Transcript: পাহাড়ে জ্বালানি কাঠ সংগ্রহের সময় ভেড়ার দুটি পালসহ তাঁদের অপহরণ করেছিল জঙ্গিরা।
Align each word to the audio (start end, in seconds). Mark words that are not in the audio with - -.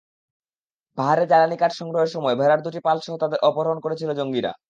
পাহাড়ে 0.97 1.23
জ্বালানি 1.27 1.57
কাঠ 1.57 1.71
সংগ্রহের 1.79 2.13
সময় 2.15 2.35
ভেড়ার 2.35 2.61
দুটি 2.65 2.79
পালসহ 2.87 3.13
তাঁদের 3.21 3.39
অপহরণ 3.43 3.77
করেছিল 3.85 4.09
জঙ্গিরা। 4.13 4.51